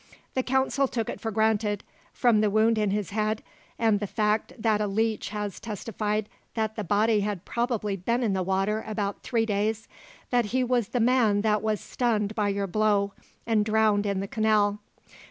[0.33, 3.43] "The council took it for granted, from the wound in his head,
[3.77, 8.33] and the fact that a leech has testified that the body had probably been in
[8.33, 9.87] the water about three days,
[10.31, 13.13] that he was the man that was stunned by your blow,
[13.45, 14.79] and drowned in the canal.